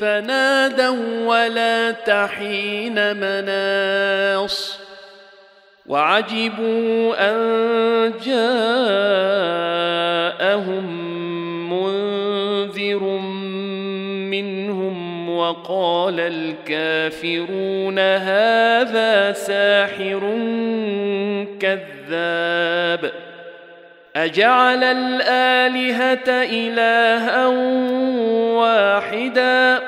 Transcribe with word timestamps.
فنادوا 0.00 1.26
ولا 1.26 1.90
تحين 1.90 3.16
مناص 3.16 4.78
وعجبوا 5.86 7.30
أن 7.30 8.12
جاءهم 8.24 9.58
منذر 11.72 13.02
منهم 14.30 15.28
وقال 15.30 16.20
الكافرون 16.20 17.98
هذا 17.98 19.32
ساحر 19.32 20.20
كذاب 21.60 23.27
أجعل 24.24 24.84
الآلهة 24.84 26.28
إلها 26.28 27.46
واحدا؟ 28.56 29.80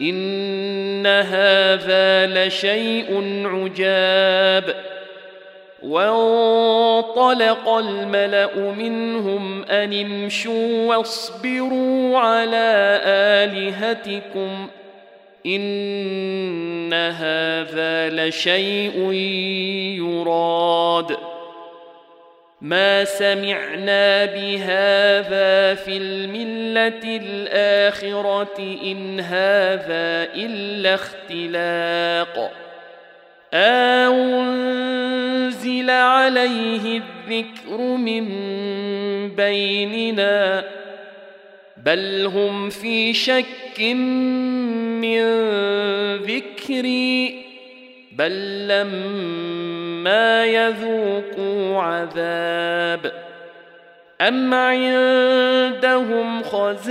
إن 0.00 1.06
هذا 1.06 2.26
لشيء 2.26 3.42
عجاب. 3.44 4.74
وانطلق 5.82 7.68
الملأ 7.68 8.56
منهم 8.56 9.64
أن 9.64 9.92
امشوا 9.92 10.96
واصبروا 10.96 12.18
على 12.18 13.00
آلهتكم. 13.04 14.68
إن 15.46 16.92
هذا 16.92 18.08
لشيء 18.10 19.12
يراد. 19.98 21.31
ما 22.62 23.04
سمعنا 23.04 24.24
بهذا 24.24 25.74
في 25.74 25.96
الملة 25.96 27.20
الآخرة 27.22 28.58
إن 28.58 29.20
هذا 29.20 30.28
إلا 30.34 30.94
اختلاق. 30.94 32.52
انزل 33.54 34.70
عليه 35.90 37.02
الذكر 37.02 37.80
من 37.80 38.28
بيننا؟ 39.34 40.64
بل 41.76 42.26
هم 42.26 42.70
في 42.70 43.14
شك 43.14 43.80
من 45.00 45.22
ذكري. 46.16 47.42
بل 48.12 48.68
لما 48.68 49.91
يذوقوا 50.44 51.82
عذاب. 51.82 53.12
أم 54.20 54.54
عندهم 54.54 56.42
خزائن 56.42 56.82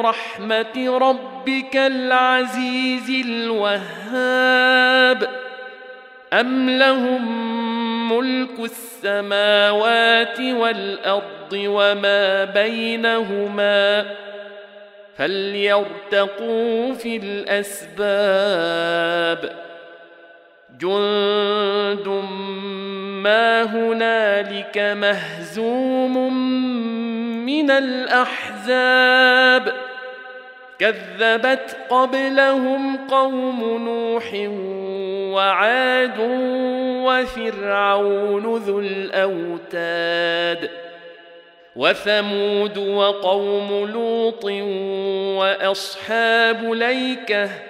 رحمة 0.00 0.98
ربك 0.98 1.76
العزيز 1.76 3.26
الوهاب؟ 3.26 5.28
أم 6.32 6.70
لهم 6.70 7.50
ملك 8.12 8.58
السماوات 8.58 10.40
والأرض 10.40 11.52
وما 11.52 12.44
بينهما 12.44 14.02
ۖ؟ 14.02 14.06
فليرتقوا 15.20 16.94
في 16.94 17.16
الأسباب. 17.16 18.10
جند 20.80 22.08
ما 23.22 23.62
هنالك 23.62 24.78
مهزوم 24.78 26.34
من 27.46 27.70
الأحزاب 27.70 29.72
كذبت 30.78 31.76
قبلهم 31.90 32.96
قوم 32.96 33.84
نوح 33.84 34.32
وعاد 35.34 36.18
وفرعون 37.06 38.56
ذو 38.56 38.80
الأوتاد 38.80 40.70
وثمود 41.76 42.78
وقوم 42.78 43.90
لوط 43.92 44.44
وأصحاب 45.40 46.72
ليكة 46.72 47.69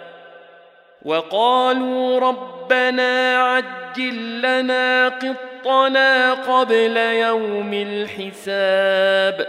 وقالوا 1.05 2.19
ربنا 2.19 3.37
عجل 3.37 4.41
لنا 4.41 5.07
قطنا 5.07 6.33
قبل 6.33 6.97
يوم 6.97 7.73
الحساب. 7.73 9.47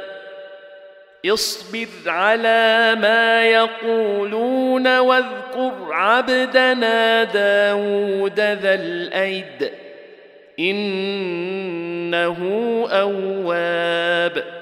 اصبر 1.27 1.89
على 2.07 2.97
ما 3.01 3.45
يقولون 3.45 4.99
واذكر 4.99 5.73
عبدنا 5.91 7.25
داود 7.25 8.41
ذا 8.41 8.75
الأيد. 8.75 9.71
إنه 10.61 12.39
أواب. 12.93 14.62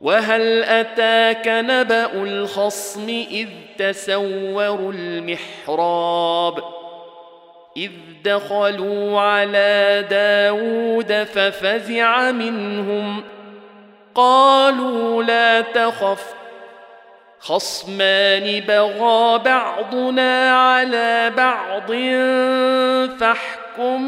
وهل 0.00 0.64
اتاك 0.64 1.48
نبا 1.48 2.22
الخصم 2.22 3.08
اذ 3.30 3.48
تسوروا 3.78 4.92
المحراب 4.92 6.58
اذ 7.76 7.90
دخلوا 8.24 9.20
على 9.20 10.04
داود 10.10 11.12
ففزع 11.12 12.30
منهم 12.30 13.24
قالوا 14.14 15.22
لا 15.22 15.60
تخف 15.60 16.34
خصمان 17.40 18.60
بغى 18.60 19.38
بعضنا 19.38 20.50
على 20.50 21.32
بعض 21.36 21.92
فاحكم 23.20 23.98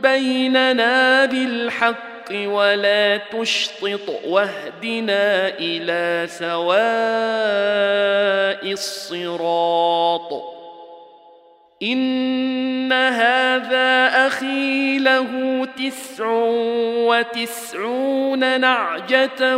بيننا 0.00 1.24
بالحق 1.24 2.11
ولا 2.34 3.16
تشطط 3.16 4.08
واهدنا 4.26 5.48
إلى 5.58 6.26
سواء 6.28 6.72
الصراط. 8.72 10.52
إن 11.82 12.92
هذا 12.92 14.26
أخي 14.26 14.98
له 14.98 15.28
تسع 15.76 16.26
وتسعون 17.08 18.60
نعجة 18.60 19.56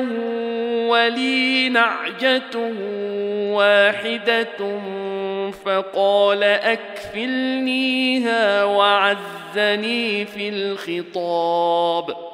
ولي 0.88 1.68
نعجة 1.68 2.56
واحدة 3.52 4.80
فقال 5.64 6.42
أكفلنيها 6.74 7.84
وعزني 8.64 10.24
في 10.24 10.48
الخطاب. 10.48 12.33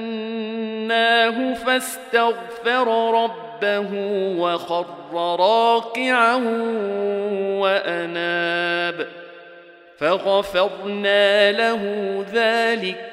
فاستغفر 1.55 3.15
ربه 3.23 3.89
وخر 4.39 4.87
راكعا 5.41 6.35
وأناب 7.61 9.07
فغفرنا 9.99 11.53
له 11.53 12.25
ذلك 12.33 13.11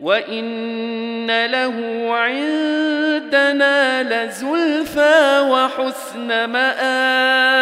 وإن 0.00 1.46
له 1.46 2.06
عندنا 2.10 4.02
لزلفى 4.02 5.40
وحسن 5.50 6.44
مآب 6.44 7.61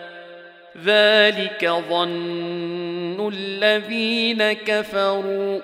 ذلك 0.85 1.73
ظن 1.89 3.29
الذين 3.33 4.53
كفروا. 4.53 5.59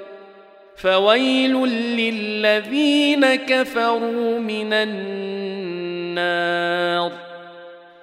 فويل 0.76 1.54
للذين 1.98 3.36
كفروا 3.36 4.40
من 4.40 4.74
النار. 4.74 5.28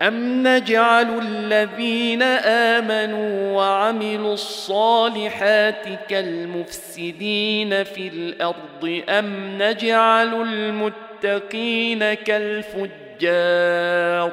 أم 0.02 0.49
نجعل 0.49 1.19
الذين 1.22 2.22
آمنوا 2.22 3.56
وعملوا 3.56 4.34
الصالحات 4.34 5.84
كالمفسدين 6.08 7.84
في 7.84 8.08
الأرض؟ 8.08 9.02
أم 9.08 9.62
نجعل 9.62 10.43
المتقين 10.43 12.14
كالفجار؟ 12.14 14.32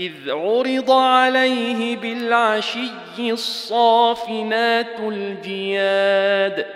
إذ 0.00 0.30
عرض 0.30 0.90
عليه 0.90 1.96
بالعشي 1.96 3.32
الصافنات 3.32 5.00
الجياد 5.00 6.66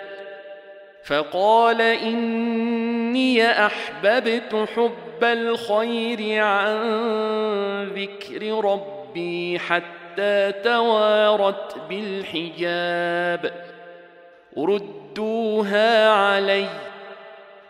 فقال 1.03 1.81
إني 1.81 3.65
أحببت 3.65 4.67
حب 4.75 5.23
الخير 5.23 6.43
عن 6.43 7.83
ذكر 7.95 8.65
ربي 8.65 9.59
حتى 9.59 10.51
توارت 10.63 11.75
بالحجاب 11.89 13.53
ردوها 14.57 16.09
عليّ 16.09 16.86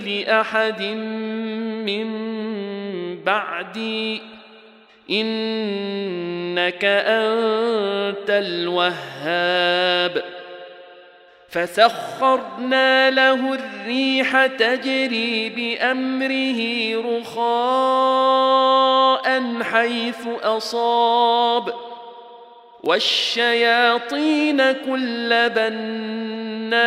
لأحد 0.00 0.82
من 1.86 2.06
بعدي 3.24 4.22
إنك 5.10 6.84
أنت 6.84 8.30
الوهاب. 8.30 10.24
فسخرنا 11.48 13.10
له 13.10 13.54
الريح 13.54 14.46
تجري 14.46 15.48
بأمره 15.48 17.02
رخاء 17.18 18.52
حيث 19.62 20.26
أصاب. 20.42 21.74
والشياطين 22.84 24.72
كل 24.72 25.50
بناء 25.50 26.86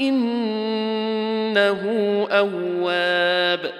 إنه 0.00 1.80
أواب. 2.30 3.72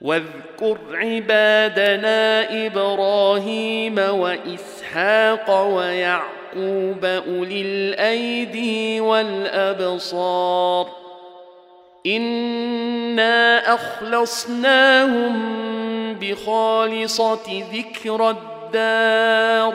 واذكر 0.00 0.78
عبادنا 0.92 2.46
إبراهيم 2.66 3.98
وإسحاق 3.98 5.66
ويعقوب 5.76 7.04
أولي 7.04 7.62
الأيدي 7.62 9.00
والأبصار. 9.00 10.88
إنا 12.06 13.74
أخلصناهم 13.74 15.34
بخالصة 16.14 17.62
ذكر 17.72 18.30
الدار. 18.30 19.74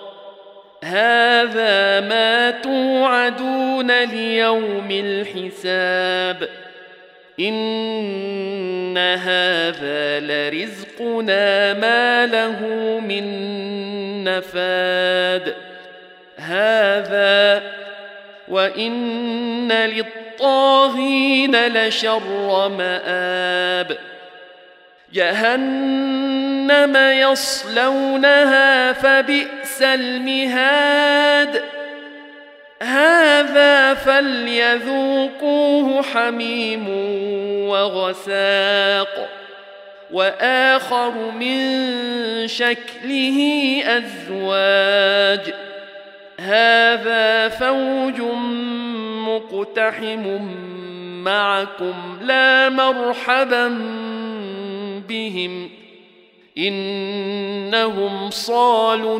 هذا 0.83 1.99
ما 1.99 2.51
توعدون 2.51 4.03
ليوم 4.03 4.91
الحساب. 4.91 6.49
إن 7.39 8.97
هذا 8.97 10.19
لرزقنا 10.19 11.73
ما 11.73 12.25
له 12.25 12.59
من 12.99 13.23
نفاد. 14.23 15.55
هذا 16.37 17.63
وإن 18.47 19.71
للطاغين 19.71 21.67
لشر 21.67 22.69
مآب. 22.69 23.97
جهنم 25.13 26.95
يصلونها 26.95 28.93
فبئس 28.93 29.60
المهاد. 29.83 31.63
هذا 32.81 33.93
فليذوقوه 33.93 36.01
حميم 36.01 36.89
وغساق 37.69 39.29
وآخر 40.11 41.31
من 41.31 41.77
شكله 42.47 43.37
أزواج. 43.85 45.53
هذا 46.39 47.49
فوج 47.49 48.21
مقتحم 49.27 50.41
معكم 51.23 52.17
لا 52.21 52.69
مرحبا 52.69 53.67
بهم 55.09 55.69
إنهم 56.57 58.29
صالوا 58.29 59.19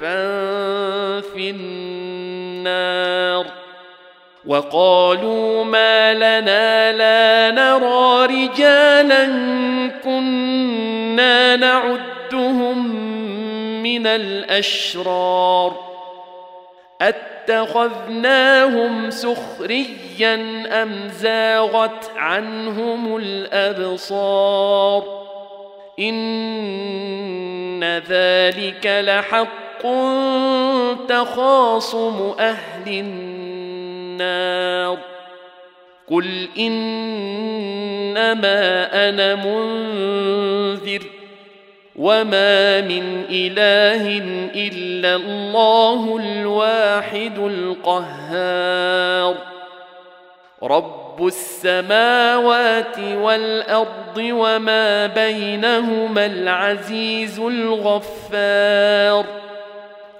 في 0.00 1.50
النار 1.50 3.46
وقالوا 4.46 5.64
ما 5.64 6.14
لنا 6.14 6.92
لا 6.92 7.50
نرى 7.50 8.26
رجالا 8.26 9.26
كنا 10.04 11.56
نعدهم 11.56 12.96
من 13.82 14.06
الاشرار 14.06 15.90
اتخذناهم 17.50 19.10
سخريا 19.10 20.34
ام 20.82 21.08
زاغت 21.08 22.10
عنهم 22.16 23.16
الابصار 23.16 25.04
ان 25.98 27.84
ذلك 27.84 28.86
لحق 28.86 29.69
تخاصم 31.08 32.34
أهل 32.38 32.88
النار. 32.88 34.98
قل 36.10 36.48
إنما 36.58 38.58
أنا 39.08 39.34
منذر 39.34 41.02
وما 41.96 42.80
من 42.80 43.24
إله 43.30 44.18
إلا 44.54 45.16
الله 45.16 46.20
الواحد 46.22 47.38
القهار. 47.38 49.34
رب 50.62 51.26
السماوات 51.26 52.98
والأرض 52.98 54.18
وما 54.18 55.06
بينهما 55.06 56.26
العزيز 56.26 57.38
الغفار. 57.38 59.26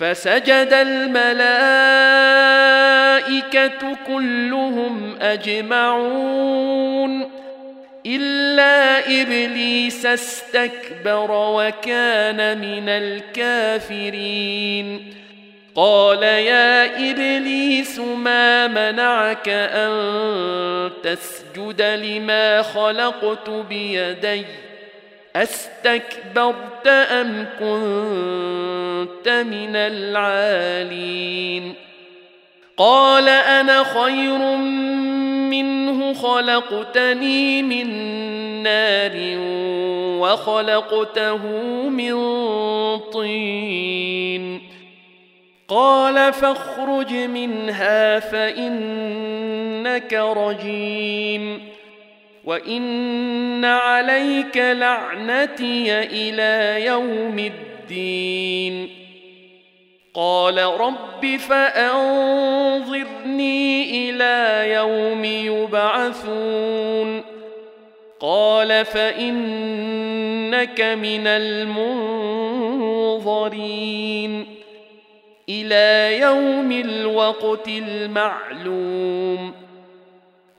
فسجد 0.00 0.72
الملائكة 0.72 1.26
كلهم 4.06 5.16
أجمعون 5.20 6.60
إلا 8.06 8.98
إبليس 9.22 10.06
استكبر 10.06 11.30
وكان 11.30 12.58
من 12.58 12.88
الكافرين. 13.38 14.34
قال 15.74 16.22
يا 16.22 17.10
إبليس 17.10 17.98
ما 17.98 18.66
منعك 18.66 19.48
أن 19.48 20.90
تسجد 21.02 21.82
لما 21.82 22.62
خلقت 22.62 23.50
بيدي؟ 23.50 24.44
أستكبرت 25.36 26.86
أم 26.86 27.46
كنت 27.58 29.28
من 29.28 29.76
العالين؟ 29.76 31.74
قال 32.76 33.28
أنا 33.28 33.84
خير 33.84 34.56
منه 35.50 36.14
خلقتني 36.14 37.62
من 37.62 37.86
نار 38.62 39.12
وخلقته 40.20 41.46
من 41.88 42.14
طين. 42.98 44.60
قال 45.68 46.32
فاخرج 46.32 47.12
منها 47.12 48.20
فإنك 48.20 50.12
رجيم. 50.12 51.69
وان 52.50 53.64
عليك 53.64 54.56
لعنتي 54.56 55.98
إلى 56.02 56.84
يوم 56.84 57.38
الدين 57.38 58.88
قال 60.14 60.58
رب 60.58 61.36
فانظرني 61.36 62.50
إلى 64.10 64.70
يوم 64.72 65.24
يبعثون 65.24 67.22
قال 68.20 68.84
فانك 68.84 70.80
من 70.80 71.26
المنظرين 73.26 73.46
إلى 75.48 76.18
يوم 76.20 76.72
الوقت 76.72 77.68
المعلوم 77.68 79.59